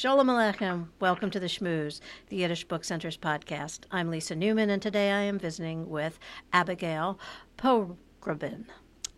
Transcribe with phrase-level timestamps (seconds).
[0.00, 0.86] Shalom Aleichem.
[0.98, 2.00] Welcome to the Shmooze,
[2.30, 3.80] the Yiddish Book Center's podcast.
[3.90, 6.18] I'm Lisa Newman, and today I am visiting with
[6.54, 7.20] Abigail
[7.58, 8.64] Pogrebin.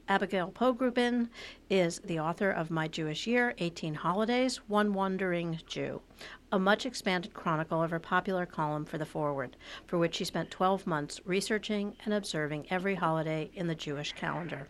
[0.09, 1.29] Abigail Pogrebin
[1.71, 6.03] is the author of My Jewish Year, 18 Holidays, One Wondering Jew,
[6.51, 9.57] a much expanded chronicle of her popular column for The Forward,
[9.87, 14.67] for which she spent 12 months researching and observing every holiday in the Jewish calendar.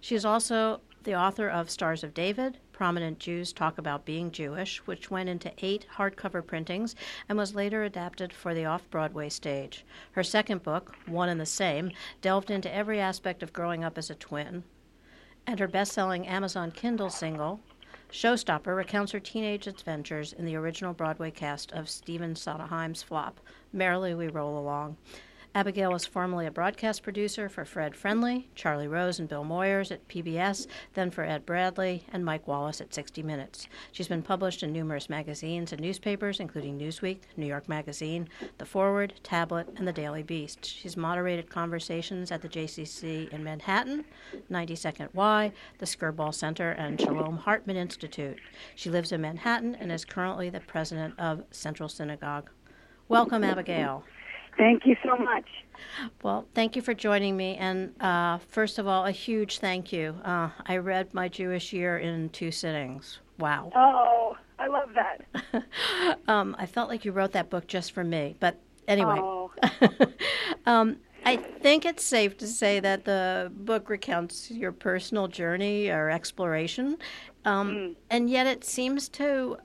[0.00, 4.78] She is also the author of Stars of David, Prominent Jews Talk About Being Jewish,
[4.86, 6.96] which went into eight hardcover printings
[7.28, 9.84] and was later adapted for the off Broadway stage.
[10.12, 11.90] Her second book, One and the Same,
[12.22, 14.64] delved into every aspect of growing up as a twin.
[15.46, 17.60] And her best selling Amazon Kindle single,
[18.10, 23.40] Showstopper, recounts her teenage adventures in the original Broadway cast of Stephen Sondheim's flop,
[23.74, 24.96] Merrily We Roll Along.
[25.52, 30.06] Abigail was formerly a broadcast producer for Fred Friendly, Charlie Rose, and Bill Moyers at
[30.06, 33.66] PBS, then for Ed Bradley and Mike Wallace at 60 Minutes.
[33.90, 39.14] She's been published in numerous magazines and newspapers, including Newsweek, New York Magazine, The Forward,
[39.24, 40.64] Tablet, and The Daily Beast.
[40.64, 44.04] She's moderated conversations at the JCC in Manhattan,
[44.52, 48.38] 92nd Y, the Skirball Center, and Shalom Hartman Institute.
[48.76, 52.50] She lives in Manhattan and is currently the president of Central Synagogue.
[53.08, 54.04] Welcome, Abigail.
[54.56, 55.46] Thank you so much.
[56.22, 57.56] Well, thank you for joining me.
[57.56, 60.16] And uh, first of all, a huge thank you.
[60.24, 63.20] Uh, I read my Jewish year in two sittings.
[63.38, 63.72] Wow.
[63.74, 65.64] Oh, I love that.
[66.28, 68.36] um, I felt like you wrote that book just for me.
[68.40, 69.50] But anyway, Oh.
[70.66, 76.10] um, I think it's safe to say that the book recounts your personal journey or
[76.10, 76.98] exploration.
[77.44, 79.56] Um, And yet it seems to,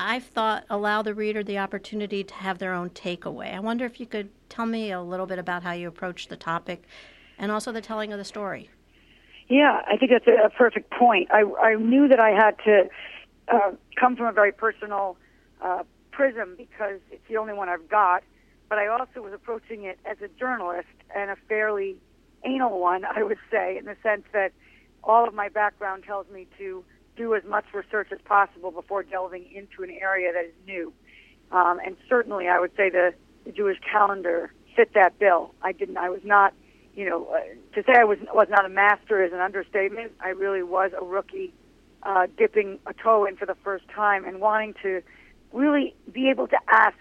[0.00, 3.54] I've thought, allow the reader the opportunity to have their own takeaway.
[3.54, 6.36] I wonder if you could tell me a little bit about how you approach the
[6.36, 6.84] topic
[7.38, 8.70] and also the telling of the story.
[9.48, 11.28] Yeah, I think that's a, a perfect point.
[11.30, 12.88] I, I knew that I had to
[13.48, 15.18] uh, come from a very personal
[15.60, 18.22] uh, prism because it's the only one I've got.
[18.70, 21.96] But I also was approaching it as a journalist and a fairly
[22.44, 24.52] anal one, I would say, in the sense that
[25.04, 26.84] all of my background tells me to
[27.20, 30.90] do as much research as possible before delving into an area that is new.
[31.52, 33.12] Um, and certainly, I would say the,
[33.44, 35.54] the Jewish calendar fit that bill.
[35.62, 35.98] I didn't.
[35.98, 36.54] I was not,
[36.94, 37.40] you know, uh,
[37.74, 40.12] to say I was was not a master is an understatement.
[40.24, 41.52] I really was a rookie,
[42.04, 45.02] uh, dipping a toe in for the first time and wanting to
[45.52, 46.96] really be able to ask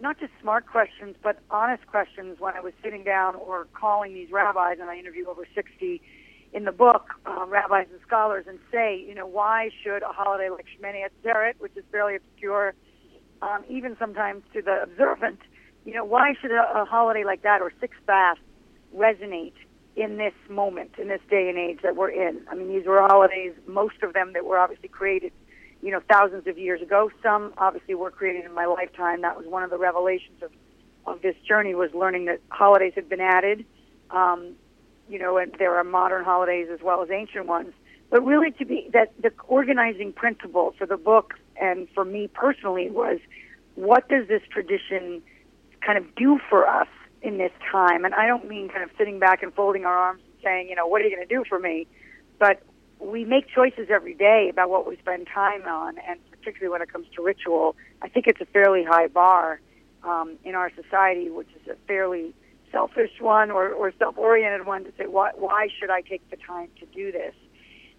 [0.00, 4.30] not just smart questions but honest questions when I was sitting down or calling these
[4.30, 6.02] rabbis, and I interview over sixty
[6.56, 10.48] in the book, um, rabbis and scholars, and say, you know, why should a holiday
[10.48, 12.72] like Shemini Atzeret, which is fairly obscure,
[13.42, 15.38] um, even sometimes to the observant,
[15.84, 18.40] you know, why should a, a holiday like that or Six Baths
[18.96, 19.52] resonate
[19.96, 22.40] in this moment, in this day and age that we're in?
[22.50, 25.32] I mean, these were holidays, most of them that were obviously created,
[25.82, 27.10] you know, thousands of years ago.
[27.22, 29.20] Some obviously were created in my lifetime.
[29.20, 30.52] That was one of the revelations of,
[31.04, 33.66] of this journey was learning that holidays had been added.
[34.10, 34.54] Um,
[35.08, 37.72] you know, and there are modern holidays as well as ancient ones.
[38.10, 42.90] But really, to be that the organizing principle for the book and for me personally
[42.90, 43.18] was,
[43.74, 45.22] what does this tradition
[45.84, 46.88] kind of do for us
[47.22, 48.04] in this time?
[48.04, 50.76] And I don't mean kind of sitting back and folding our arms and saying, you
[50.76, 51.86] know, what are you going to do for me?
[52.38, 52.62] But
[52.98, 56.92] we make choices every day about what we spend time on, and particularly when it
[56.92, 59.60] comes to ritual, I think it's a fairly high bar
[60.04, 62.34] um, in our society, which is a fairly
[62.72, 66.68] selfish one or, or self-oriented one to say why why should I take the time
[66.80, 67.34] to do this?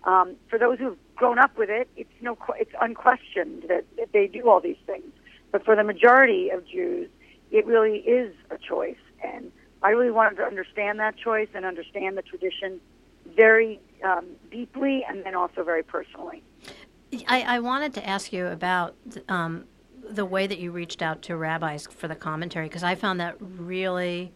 [0.03, 4.27] Um, for those who've grown up with it, it's no, it's unquestioned that, that they
[4.27, 5.11] do all these things.
[5.51, 7.09] But for the majority of Jews,
[7.51, 9.51] it really is a choice, and
[9.81, 12.79] I really wanted to understand that choice and understand the tradition
[13.35, 16.43] very um, deeply, and then also very personally.
[17.27, 18.95] I, I wanted to ask you about
[19.29, 19.65] um,
[20.09, 23.35] the way that you reached out to rabbis for the commentary because I found that
[23.39, 24.33] really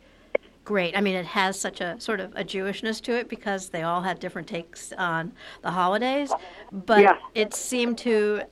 [0.71, 0.95] great.
[0.95, 4.01] I mean, it has such a sort of a Jewishness to it because they all
[4.01, 5.33] had different takes on
[5.63, 6.31] the holidays,
[6.71, 7.17] but Yeah.
[7.35, 8.43] it seemed to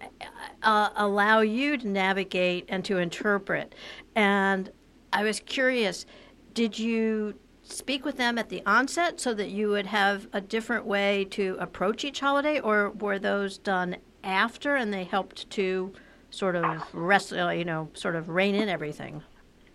[0.61, 3.73] uh, allow you to navigate and to interpret.
[4.15, 4.69] And
[5.13, 6.05] I was curious,
[6.53, 10.85] did you speak with them at the onset so that you would have a different
[10.85, 13.95] way to approach each holiday, or were those done
[14.25, 15.93] after and they helped to
[16.31, 19.23] sort of rest, uh, you know, sort of rein in everything?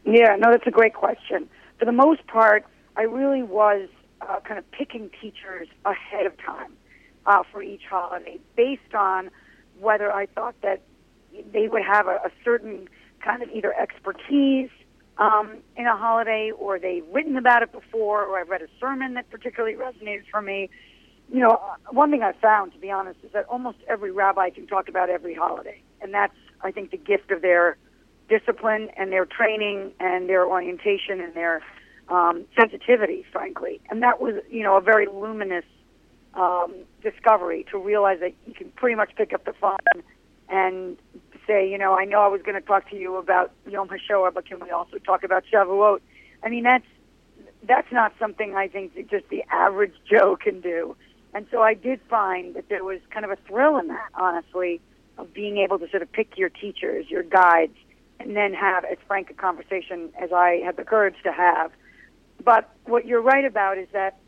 [0.04, 1.48] Yeah, no, that's a great question.
[1.78, 2.64] For the most part,
[2.96, 3.88] I really was
[4.20, 6.72] uh, kind of picking teachers ahead of time
[7.26, 9.30] uh, for each holiday based on
[9.80, 10.82] whether I thought that
[11.52, 12.88] they would have a, a certain
[13.24, 14.70] kind of either expertise
[15.18, 19.14] um, in a holiday or they've written about it before or I've read a sermon
[19.14, 20.68] that particularly resonated for me.
[21.32, 21.58] You know,
[21.90, 25.08] one thing I found, to be honest, is that almost every rabbi can talk about
[25.08, 25.82] every holiday.
[26.02, 26.34] And that's
[26.64, 27.76] I think, the gift of their
[28.28, 31.62] discipline and their training and their orientation and their
[32.08, 33.80] um, sensitivity, frankly.
[33.90, 35.64] And that was, you know, a very luminous
[36.34, 39.78] um, discovery to realize that you can pretty much pick up the phone
[40.48, 40.96] and
[41.46, 44.34] say, you know, I know I was going to talk to you about Yom HaShoah,
[44.34, 46.00] but can we also talk about Shavuot?
[46.42, 46.86] I mean, that's
[47.66, 50.96] that's not something I think that just the average Joe can do.
[51.32, 54.80] And so I did find that there was kind of a thrill in that, honestly,
[55.18, 57.76] of being able to sort of pick your teachers, your guides,
[58.20, 61.72] and then have as frank a conversation as I had the courage to have.
[62.42, 64.18] But what you're right about is that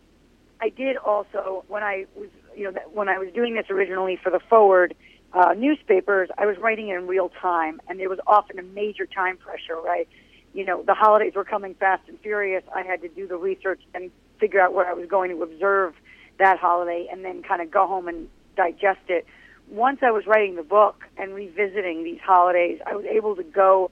[0.61, 4.31] I did also when I was, you know, when I was doing this originally for
[4.31, 4.94] the Forward
[5.33, 9.06] uh, newspapers, I was writing it in real time, and there was often a major
[9.06, 10.09] time pressure, right?
[10.55, 12.62] You know, the holidays were coming fast and furious.
[12.75, 14.11] I had to do the research and
[14.41, 15.94] figure out where I was going to observe
[16.39, 19.27] that holiday, and then kind of go home and digest it
[19.69, 23.91] once I was writing the book and revisiting these holidays, I was able to go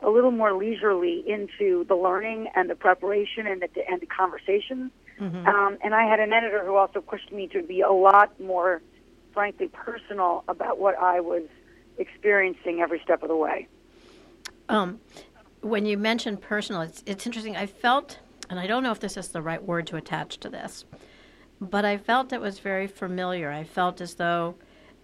[0.00, 4.92] a little more leisurely into the learning and the preparation and the and the conversations.
[5.20, 5.46] Mm-hmm.
[5.46, 8.82] Um, and I had an editor who also pushed me to be a lot more,
[9.32, 11.44] frankly, personal about what I was
[11.96, 13.66] experiencing every step of the way.
[14.68, 15.00] Um,
[15.62, 17.56] when you mentioned personal, it's, it's interesting.
[17.56, 18.18] I felt,
[18.50, 20.84] and I don't know if this is the right word to attach to this,
[21.60, 23.50] but I felt it was very familiar.
[23.50, 24.56] I felt as though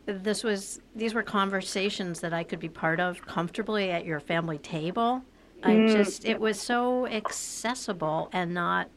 [0.06, 4.58] this was these were conversations that I could be part of comfortably at your family
[4.58, 5.22] table.
[5.62, 5.90] Mm.
[5.90, 8.88] I just it was so accessible and not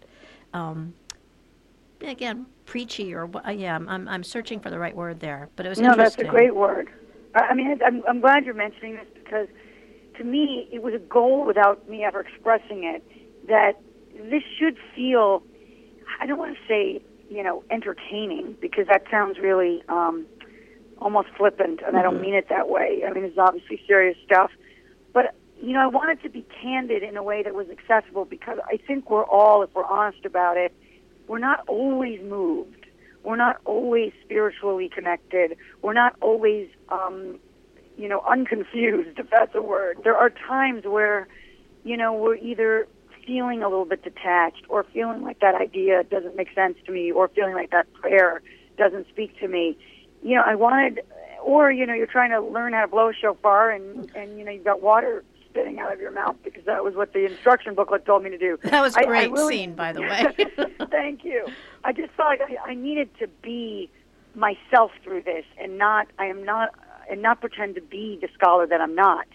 [0.53, 0.93] um,
[2.01, 5.69] again preachy or uh, yeah I'm I'm searching for the right word there, but it
[5.69, 6.89] was no that's a great word.
[7.35, 9.47] I mean I'm I'm glad you're mentioning this because
[10.17, 13.03] to me it was a goal without me ever expressing it
[13.47, 13.79] that
[14.31, 15.43] this should feel
[16.19, 20.25] I don't want to say you know entertaining because that sounds really um,
[21.05, 21.95] almost flippant, and.
[21.95, 22.23] I don't mm-hmm.
[22.23, 23.03] mean it that way.
[23.07, 24.49] I mean, it's obviously serious stuff.
[25.13, 28.57] But, you know, I wanted to be candid in a way that was accessible because
[28.65, 30.73] I think we're all, if we're honest about it,
[31.27, 32.87] we're not always moved.
[33.23, 35.57] We're not always spiritually connected.
[35.83, 37.39] We're not always, um,
[37.97, 39.99] you know, unconfused, if that's a word.
[40.03, 41.27] There are times where,
[41.83, 42.87] you know, we're either
[43.27, 47.11] feeling a little bit detached or feeling like that idea doesn't make sense to me
[47.11, 48.41] or feeling like that prayer
[48.75, 49.77] doesn't speak to me
[50.25, 51.01] you know, I wanted,
[51.44, 54.44] or you know, you're trying to learn how to blow a shofar, and and you
[54.44, 57.75] know, you've got water spitting out of your mouth because that was what the instruction
[57.75, 58.57] booklet told me to do.
[58.63, 60.88] That was a great I, I really, scene, by the way.
[60.89, 61.45] thank you.
[61.83, 63.89] I just felt like I, I needed to be
[64.33, 66.72] myself through this, and not I am not
[67.07, 69.27] and not pretend to be the scholar that I'm not.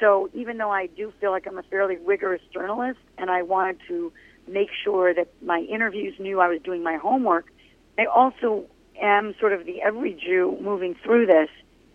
[0.00, 3.76] So even though I do feel like I'm a fairly rigorous journalist, and I wanted
[3.88, 4.10] to
[4.48, 7.52] make sure that my interviews knew I was doing my homework,
[7.98, 8.64] I also
[9.00, 11.48] am sort of the every Jew moving through this,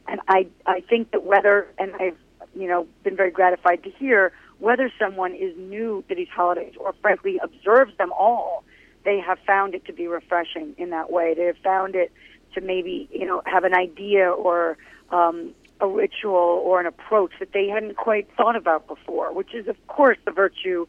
[0.08, 2.18] and I I think that whether and I've
[2.56, 6.94] you know been very gratified to hear whether someone is new to these holidays or
[7.02, 8.64] frankly observes them all,
[9.06, 11.34] they have found it to be refreshing in that way.
[11.36, 12.12] They have found it
[12.56, 14.78] to maybe you know have an idea or
[15.12, 19.68] um, a ritual or an approach that they hadn't quite thought about before, which is
[19.68, 20.88] of course the virtue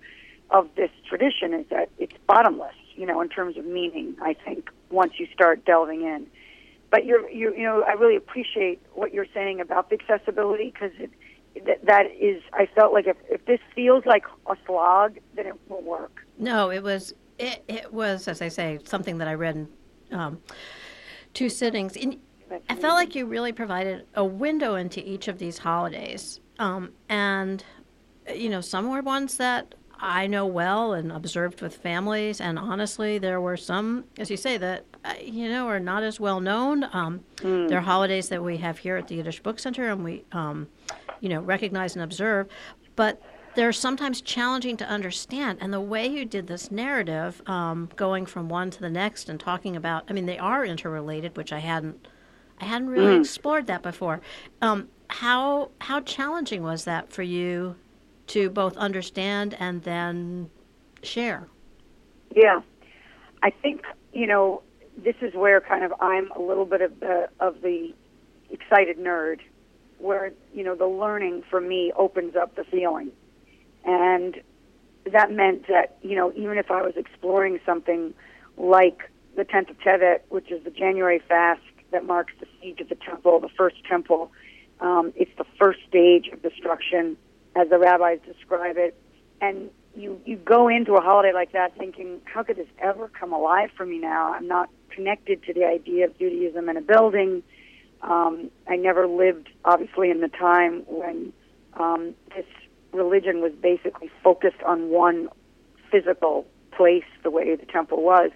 [0.51, 4.17] of this tradition is that it's bottomless, you know, in terms of meaning.
[4.21, 6.27] I think once you start delving in.
[6.91, 10.93] But you're, you, you know, I really appreciate what you're saying about the accessibility because
[10.99, 11.11] it,
[11.67, 15.55] that, that is, I felt like if, if this feels like a slog, then it
[15.69, 16.25] won't work.
[16.39, 19.69] No, it was, it, it was, as I say, something that I read in
[20.19, 20.41] um,
[21.35, 21.95] two sittings.
[21.95, 22.21] In,
[22.71, 26.41] I felt like you really provided a window into each of these holidays.
[26.59, 27.63] Um, and,
[28.35, 33.19] you know, some were ones that I know well and observed with families, and honestly,
[33.19, 36.85] there were some, as you say, that uh, you know are not as well known.
[36.93, 37.69] Um, mm.
[37.69, 40.69] There are holidays that we have here at the Yiddish Book Center, and we, um,
[41.21, 42.49] you know, recognize and observe,
[42.97, 43.21] but
[43.55, 45.59] they're sometimes challenging to understand.
[45.61, 49.41] And the way you did this narrative, um, going from one to the next and
[49.41, 52.07] talking about, I mean, they are interrelated, which I hadn't,
[52.61, 53.21] I hadn't really mm.
[53.21, 54.21] explored that before.
[54.63, 57.77] Um, how how challenging was that for you
[58.29, 60.51] to both understand and then
[61.03, 61.49] share.
[62.35, 62.61] Yeah.
[63.43, 63.83] I think,
[64.13, 64.63] you know,
[64.97, 67.95] this is where kind of I'm a little bit of the of the
[68.51, 69.41] excited nerd
[69.99, 73.11] where, you know, the learning for me opens up the feeling.
[73.85, 74.41] And
[75.13, 78.15] that meant that, you know, even if I was exploring something
[78.57, 82.89] like the 10th of Tevet, which is the January fast that marks the siege of
[82.89, 84.31] the temple, the first temple,
[84.81, 87.17] um, it's the first stage of destruction
[87.59, 88.97] as the rabbis describe it.
[89.41, 93.33] And you, you go into a holiday like that thinking, how could this ever come
[93.33, 94.33] alive for me now?
[94.33, 97.43] I'm not connected to the idea of Judaism in a building.
[98.03, 101.33] Um, I never lived, obviously, in the time when
[101.75, 102.47] um, this
[102.93, 105.29] religion was basically focused on one
[105.91, 108.31] physical place, the way the temple was.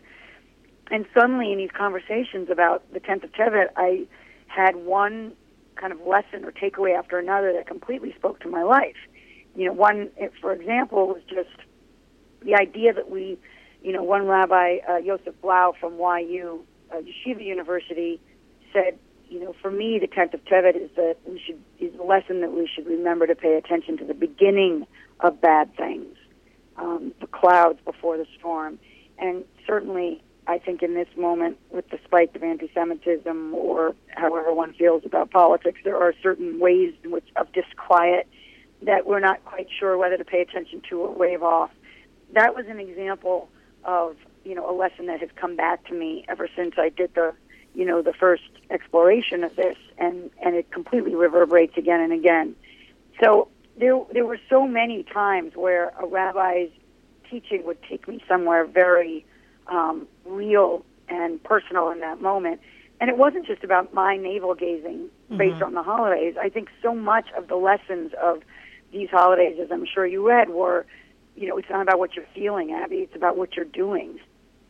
[0.90, 4.06] And suddenly, in these conversations about the 10th of Tevet, I
[4.48, 5.32] had one
[5.76, 8.96] kind of lesson or takeaway after another that completely spoke to my life.
[9.54, 11.50] You know, one, for example, was just
[12.42, 13.38] the idea that we,
[13.82, 18.20] you know, one rabbi, uh, Joseph Blau from YU, uh, Yeshiva University,
[18.72, 22.02] said, you know, for me, the 10th of Tevet is that we should is a
[22.02, 24.86] lesson that we should remember to pay attention to the beginning
[25.20, 26.16] of bad things,
[26.76, 28.78] um, the clouds before the storm,
[29.18, 34.74] and certainly I think in this moment, with the spike of anti-Semitism or however one
[34.74, 38.28] feels about politics, there are certain ways in which of disquiet
[38.84, 41.70] that we're not quite sure whether to pay attention to or wave off.
[42.32, 43.48] That was an example
[43.84, 47.14] of you know a lesson that has come back to me ever since I did
[47.14, 47.34] the
[47.74, 52.54] you know the first exploration of this, and and it completely reverberates again and again.
[53.22, 53.48] So
[53.78, 56.70] there there were so many times where a rabbi's
[57.30, 59.24] teaching would take me somewhere very
[59.66, 62.60] um, real and personal in that moment.
[63.00, 65.64] And it wasn't just about my navel gazing based mm-hmm.
[65.64, 66.36] on the holidays.
[66.40, 68.42] I think so much of the lessons of
[68.92, 70.86] these holidays, as I'm sure you read, were,
[71.36, 72.96] you know, it's not about what you're feeling, Abby.
[72.96, 74.18] It's about what you're doing,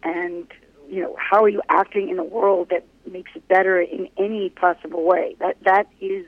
[0.02, 0.46] and
[0.88, 4.50] you know, how are you acting in a world that makes it better in any
[4.50, 5.36] possible way.
[5.38, 6.26] That that is,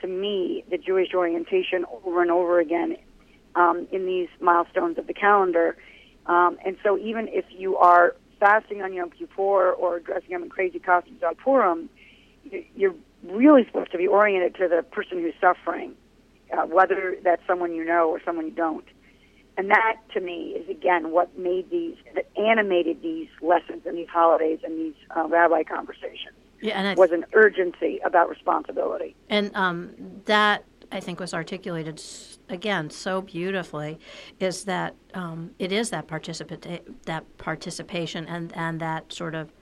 [0.00, 2.96] to me, the Jewish orientation over and over again
[3.54, 5.76] um, in these milestones of the calendar
[6.26, 10.48] um, and so even if you are fasting on Yom Kippur or dressing up in
[10.48, 11.88] crazy costumes on Purim,
[12.74, 15.94] you're really supposed to be oriented to the person who's suffering,
[16.52, 18.84] uh, whether that's someone you know or someone you don't.
[19.56, 24.08] And that, to me, is again what made these, that animated these lessons and these
[24.08, 26.36] holidays and these uh, rabbi conversations.
[26.62, 29.16] Yeah, and was an urgency about responsibility.
[29.28, 29.94] And um,
[30.26, 32.00] that I think was articulated
[32.48, 33.98] again so beautifully
[34.38, 39.52] is that um, it is that participate that participation and and that sort of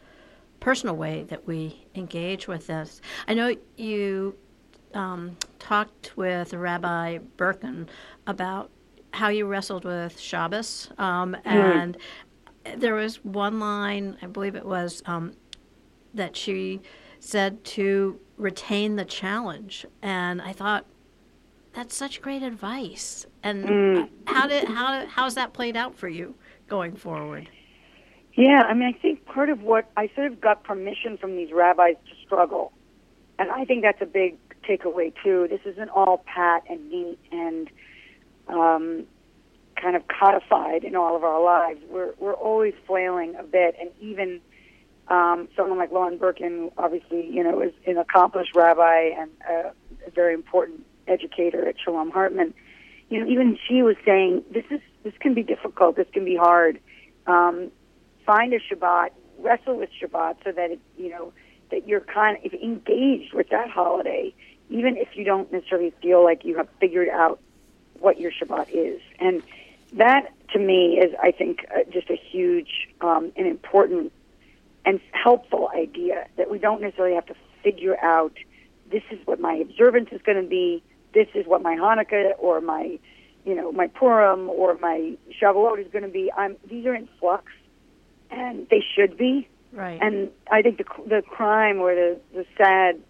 [0.61, 3.01] personal way that we engage with this.
[3.27, 4.37] I know you
[4.95, 7.89] um, talked with Rabbi Berkun
[8.27, 8.71] about
[9.13, 11.97] how you wrestled with Shabbos, um, and
[12.65, 12.81] mm.
[12.81, 15.33] there was one line, I believe it was, um,
[16.15, 16.81] that she
[17.19, 20.87] said to retain the challenge, and I thought
[21.73, 23.27] that's such great advice.
[23.43, 24.09] And mm.
[24.27, 26.35] how did how how's that played out for you
[26.69, 27.49] going forward?
[28.35, 31.53] Yeah, I mean, I think part of what I sort of got permission from these
[31.53, 32.73] rabbis to struggle,
[33.39, 34.37] and I think that's a big
[34.69, 35.47] takeaway too.
[35.49, 37.69] This isn't all pat and neat and
[38.49, 39.07] um,
[39.77, 41.81] kind of codified in all of our lives.
[41.89, 44.41] We're we're always flailing a bit, and even
[45.09, 49.73] um, someone like Lauren Berkun, obviously, you know, is an accomplished rabbi and a,
[50.07, 52.55] a very important educator at Shalom Hartman,
[53.11, 56.37] you know, even she was saying this is this can be difficult, this can be
[56.37, 56.79] hard.
[57.27, 57.71] Um,
[58.25, 61.33] find a Shabbat, wrestle with Shabbat, so that it, you know
[61.71, 64.35] that you're kind of engaged with that holiday,
[64.69, 67.41] even if you don't necessarily feel like you have figured out
[67.99, 69.01] what your Shabbat is.
[69.19, 69.43] And
[69.95, 74.13] that, to me, is I think uh, just a huge um, and important
[74.85, 78.33] and helpful idea that we don't necessarily have to figure out
[78.91, 82.61] this is what my observance is going to be this is what my Hanukkah or
[82.61, 82.99] my,
[83.45, 86.31] you know, my Purim or my Shavuot is going to be.
[86.33, 87.45] I'm these are in flux,
[88.31, 89.49] and they should be.
[89.73, 89.99] Right.
[90.03, 93.01] And I think the the crime or the the sad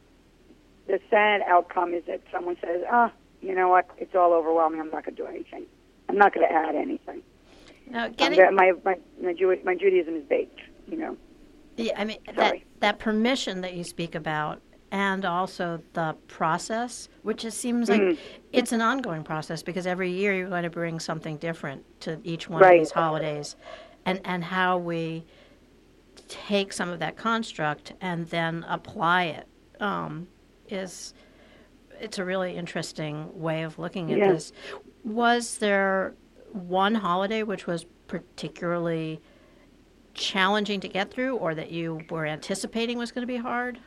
[0.87, 4.81] the sad outcome is that someone says, ah, you know what, it's all overwhelming.
[4.81, 5.67] I'm not going to do anything.
[6.09, 7.23] I'm not going to add anything.
[7.89, 10.61] Now, getting um, my my my, Jew, my Judaism is baked.
[10.89, 11.17] You know.
[11.77, 12.65] Yeah, I mean Sorry.
[12.81, 14.61] that that permission that you speak about
[14.93, 18.19] and also the process, which it seems like mm.
[18.53, 22.49] it's an ongoing process because every year you're going to bring something different to each
[22.49, 22.75] one right.
[22.75, 23.57] of these holidays,
[24.05, 25.25] and and how we
[26.29, 29.47] take some of that construct and then apply it
[29.81, 30.29] um,
[30.69, 31.15] is
[32.01, 34.33] it's a really interesting way of looking at yeah.
[34.33, 34.53] this.
[35.05, 36.15] Was there
[36.53, 39.21] one holiday which was particularly
[40.15, 43.79] challenging to get through, or that you were anticipating was going to be hard?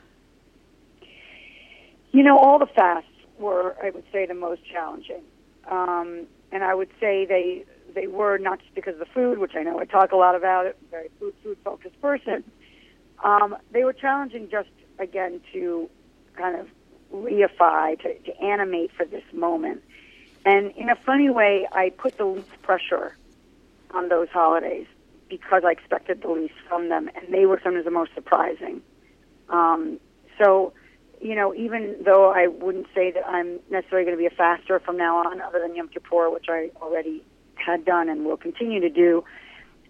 [2.12, 5.22] You know, all the fasts were, I would say, the most challenging.
[5.70, 9.56] Um, and I would say they they were not just because of the food, which
[9.56, 12.44] I know I talk a lot about it, very food food focused person.
[13.24, 14.70] Um, they were challenging just
[15.00, 15.90] again to
[16.36, 16.68] kind of
[17.14, 19.84] reify, to, to animate for this moment.
[20.46, 23.16] And in a funny way, I put the least pressure
[23.92, 24.88] on those holidays
[25.30, 28.82] because I expected the least from them, and they were sometimes the most surprising.
[29.50, 30.00] Um,
[30.38, 30.74] so
[31.24, 34.80] you know, even though I wouldn't say that I'm necessarily going to be a faster
[34.80, 37.24] from now on, other than Yom Kippur, which I already
[37.66, 39.24] had done and will continue to do,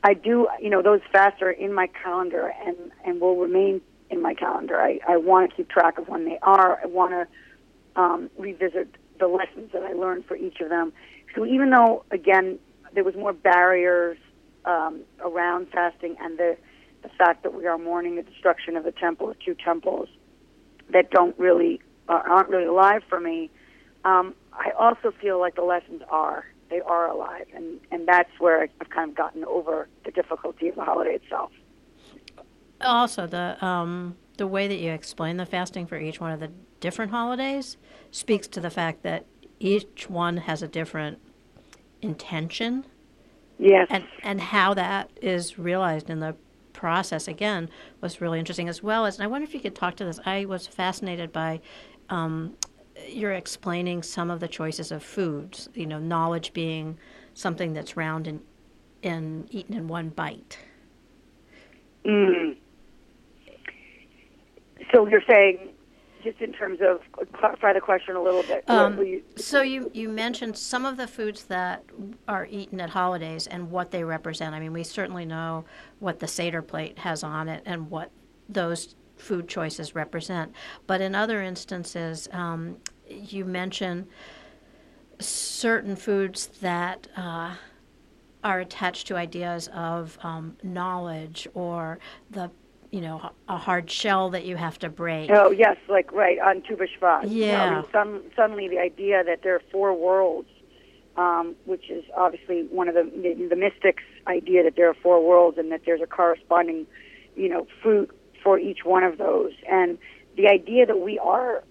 [0.03, 2.75] I do, you know, those fasts are in my calendar and,
[3.05, 4.79] and will remain in my calendar.
[4.79, 6.79] I, I want to keep track of when they are.
[6.83, 10.91] I want to um, revisit the lessons that I learned for each of them.
[11.35, 12.59] So even though, again,
[12.93, 14.17] there was more barriers
[14.65, 16.57] um, around fasting and the,
[17.01, 20.09] the fact that we are mourning the destruction of the temple, the two temples
[20.91, 23.49] that don't really, uh, aren't really alive for me,
[24.05, 28.61] um, I also feel like the lessons are they are alive, and and that's where
[28.61, 31.51] I've kind of gotten over the difficulty of the holiday itself.
[32.81, 36.49] Also, the um, the way that you explain the fasting for each one of the
[36.79, 37.77] different holidays
[38.09, 39.25] speaks to the fact that
[39.59, 41.19] each one has a different
[42.01, 42.85] intention.
[43.59, 46.35] Yes, and and how that is realized in the
[46.73, 47.69] process again
[48.01, 49.15] was really interesting as well as.
[49.15, 50.19] And I wonder if you could talk to this.
[50.25, 51.61] I was fascinated by
[52.09, 52.57] um,
[53.07, 55.69] you're explaining some of the choices of foods.
[55.73, 56.97] You know, knowledge being
[57.33, 58.41] something that's round and
[59.03, 60.57] and eaten in one bite.
[62.05, 62.55] Mm.
[64.91, 65.69] So you're saying,
[66.23, 67.01] just in terms of
[67.33, 68.69] clarify the question a little bit.
[68.69, 71.83] Um, you, so you you mentioned some of the foods that
[72.27, 74.55] are eaten at holidays and what they represent.
[74.55, 75.65] I mean, we certainly know
[75.99, 78.11] what the Seder plate has on it and what
[78.47, 80.53] those food choices represent.
[80.87, 82.77] But in other instances, um,
[83.07, 84.07] you mention
[85.19, 87.55] certain foods that uh,
[88.43, 91.99] are attached to ideas of um, knowledge or
[92.31, 92.51] the
[92.91, 95.29] you know a hard shell that you have to break.
[95.33, 97.25] Oh yes, like right on Tu B'Shvat.
[97.27, 97.63] Yeah.
[97.63, 100.49] I mean, some, suddenly the idea that there are four worlds,
[101.17, 105.25] um, which is obviously one of the, the the mystics' idea that there are four
[105.25, 106.85] worlds and that there's a corresponding,
[107.35, 108.11] you know, fruit
[108.43, 109.97] for each one of those, and
[110.35, 111.63] the idea that we are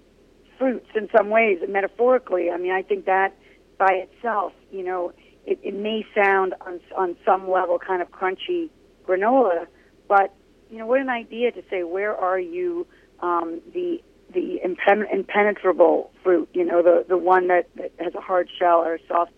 [0.58, 2.50] fruits in some ways, metaphorically.
[2.50, 3.36] I mean, I think that
[3.78, 5.12] by itself, you know,
[5.44, 8.70] it, it may sound on on some level kind of crunchy
[9.06, 9.66] granola,
[10.08, 10.32] but
[10.70, 12.86] you know, what an idea to say, where are you,
[13.20, 18.20] um, the the impen- impenetrable fruit, you know, the the one that, that has a
[18.20, 19.32] hard shell or a soft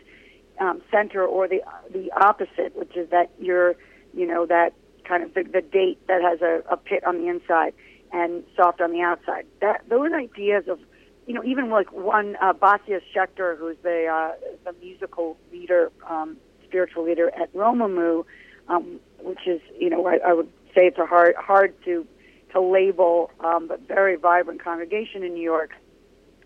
[0.61, 3.75] um, center, or the the opposite, which is that you're,
[4.13, 7.29] you know, that kind of the, the date that has a, a pit on the
[7.29, 7.75] inside
[8.13, 9.47] and soft on the outside.
[9.61, 10.79] That those ideas of,
[11.27, 14.33] you know, even like one uh, Basia Schechter, who's the uh,
[14.65, 18.25] the musical leader, um, spiritual leader at Romemu,
[18.69, 22.07] um, which is, you know, I, I would say it's a hard hard to
[22.53, 25.73] to label, um, but very vibrant congregation in New York,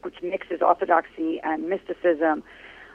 [0.03, 2.43] which mixes orthodoxy and mysticism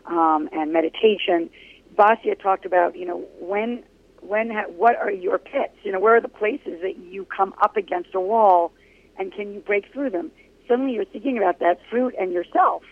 [0.06, 1.50] um, and meditation.
[1.96, 3.84] Basia talked about, you know, when
[4.28, 5.74] when ha- what are your pits?
[5.84, 8.72] You know, where are the places that you come up against a wall,
[9.18, 10.32] and can you break through them?
[10.68, 12.84] Suddenly, you're thinking about that fruit and yourself,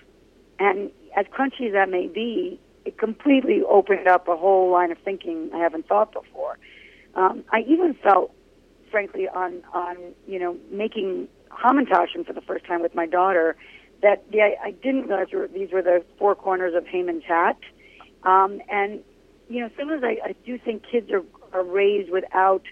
[0.60, 4.98] and as crunchy as that may be, it completely opened up a whole line of
[5.00, 6.58] thinking I haven't thought before.
[7.15, 8.34] Um, I even felt,
[8.89, 13.56] frankly, on on you know making hamantaschen for the first time with my daughter,
[14.02, 17.58] that I, I didn't realize these were the four corners of Haman's hat,
[18.24, 19.02] um, and
[19.52, 22.64] you know, sometimes I, I do think kids are, are raised without,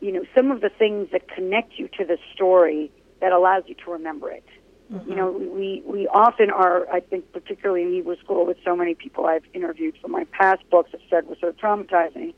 [0.00, 3.74] you know, some of the things that connect you to the story that allows you
[3.86, 4.44] to remember it.
[4.92, 5.08] Mm-hmm.
[5.08, 8.94] You know, we, we often are, I think, particularly in Hebrew school with so many
[8.94, 12.34] people I've interviewed from my past books have said was so traumatizing.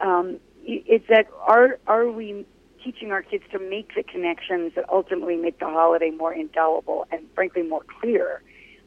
[0.00, 2.46] Um, it's that are, are we
[2.82, 7.26] teaching our kids to make the connections that ultimately make the holiday more indelible and
[7.34, 8.40] frankly more clear?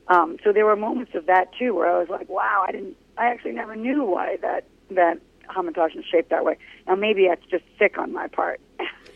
[0.08, 2.98] Um, so there were moments of that too where I was like, wow, I didn't
[3.18, 6.58] I actually never knew why that that hamantaschen is shaped that way.
[6.88, 8.60] Now maybe that's just sick on my part.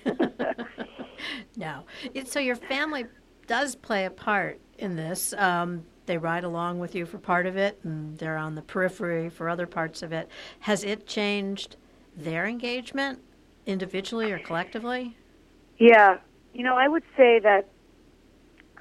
[1.55, 1.85] no,
[2.25, 3.05] so your family
[3.47, 5.33] does play a part in this.
[5.33, 9.29] Um, they ride along with you for part of it, and they're on the periphery
[9.29, 10.29] for other parts of it.
[10.61, 11.75] Has it changed
[12.15, 13.19] their engagement
[13.65, 15.17] individually or collectively?
[15.77, 16.17] Yeah,
[16.53, 17.67] you know, I would say that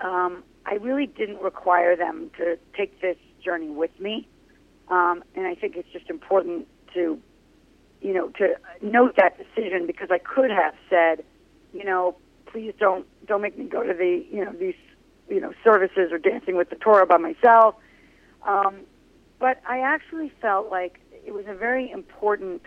[0.00, 4.28] um, I really didn't require them to take this journey with me.
[4.88, 7.18] Um, and I think it's just important to,
[8.00, 11.24] you know, to note that decision because I could have said,
[11.72, 14.76] you know, please don't don't make me go to the you know these
[15.28, 17.74] you know services or dancing with the Torah by myself.
[18.46, 18.82] Um,
[19.38, 22.62] but I actually felt like it was a very important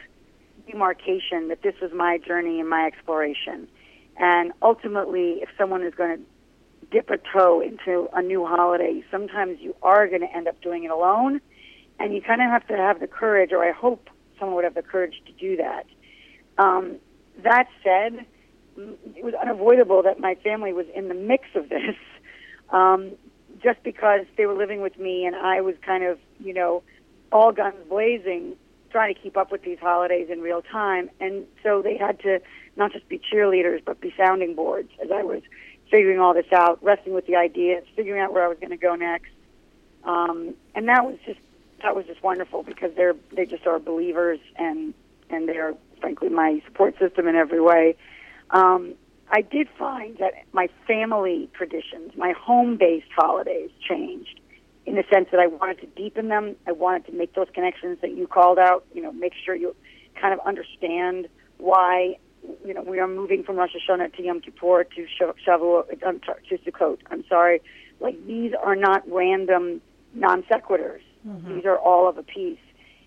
[0.69, 3.67] demarcation that this was my journey and my exploration.
[4.17, 6.23] And ultimately, if someone is going to
[6.91, 10.83] dip a toe into a new holiday, sometimes you are going to end up doing
[10.83, 11.39] it alone
[11.99, 14.09] and you kind of have to have the courage, or I hope
[14.39, 15.85] someone would have the courage to do that.
[16.57, 16.97] Um,
[17.43, 18.25] that said,
[18.77, 21.95] it was unavoidable that my family was in the mix of this,
[22.69, 23.11] um,
[23.61, 26.83] just because they were living with me and I was kind of, you know,
[27.31, 28.55] all guns blazing,
[28.89, 31.09] trying to keep up with these holidays in real time.
[31.19, 32.41] And so they had to
[32.77, 35.41] not just be cheerleaders, but be sounding boards as I was
[35.91, 38.77] figuring all this out, wrestling with the ideas, figuring out where I was going to
[38.77, 39.31] go next.
[40.03, 41.39] Um, and that was just
[41.83, 44.93] that was just wonderful because they're they just are believers and
[45.29, 47.95] and they're frankly my support system in every way.
[48.51, 48.95] Um,
[49.31, 54.39] I did find that my family traditions, my home based holidays changed
[54.85, 56.55] in the sense that I wanted to deepen them.
[56.65, 59.75] I wanted to make those connections that you called out, you know, make sure you
[60.19, 61.27] kind of understand
[61.59, 62.17] why,
[62.65, 65.07] you know, we are moving from Rosh Hashanah to Yom Kippur to
[65.47, 66.97] Shavuot, to Sukkot.
[67.11, 67.61] I'm sorry.
[67.99, 69.81] Like, these are not random
[70.15, 71.01] non sequiturs.
[71.27, 71.55] Mm-hmm.
[71.55, 72.59] These are all of a piece.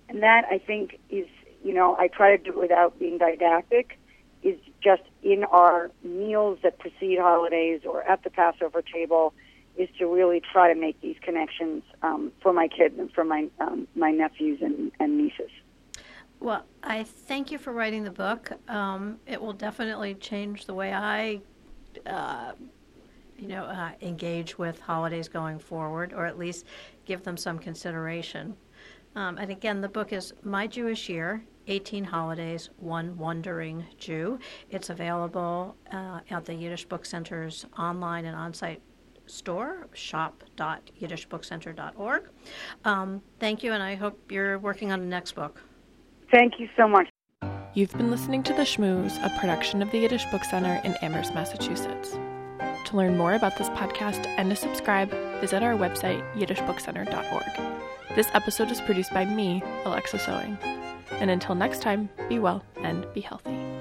[0.09, 1.27] And that, I think, is,
[1.64, 3.98] you know, I try to do it without being didactic
[4.42, 9.33] is just in our meals that precede holidays or at the Passover table
[9.77, 13.48] is to really try to make these connections um, for my kids and for my
[13.61, 15.51] um, my nephews and, and, nieces.
[16.40, 18.53] Well, I thank you for writing the book.
[18.68, 21.40] Um, it will definitely change the way I,
[22.05, 22.53] uh,
[23.42, 26.64] you know, uh, engage with holidays going forward, or at least
[27.05, 28.55] give them some consideration.
[29.16, 34.38] Um, and again, the book is My Jewish Year 18 Holidays, One Wondering Jew.
[34.70, 38.81] It's available uh, at the Yiddish Book Center's online and on site
[39.26, 42.28] store, shop.yiddishbookcenter.org.
[42.85, 45.61] Um, thank you, and I hope you're working on the next book.
[46.31, 47.09] Thank you so much.
[47.74, 51.35] You've been listening to The Shmooze, a production of the Yiddish Book Center in Amherst,
[51.35, 52.16] Massachusetts.
[52.92, 58.14] To learn more about this podcast and to subscribe, visit our website, yiddishbookcenter.org.
[58.14, 60.59] This episode is produced by me, Alexa Sewing.
[61.12, 63.71] And until next time, be well and be healthy.